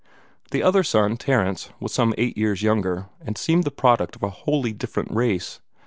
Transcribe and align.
The 0.49 0.63
other 0.63 0.83
son, 0.83 1.15
Terence, 1.15 1.69
was 1.79 1.93
some 1.93 2.15
eight 2.17 2.35
years 2.35 2.63
younger, 2.63 3.09
and 3.23 3.37
seemed 3.37 3.65
the 3.65 3.69
product 3.69 4.15
of 4.15 4.23
a 4.23 4.29
wholly 4.31 4.73
different 4.73 5.11
race. 5.11 5.59